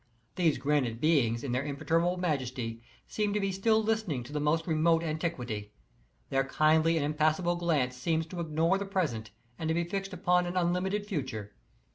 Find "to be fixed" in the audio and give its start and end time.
9.67-10.11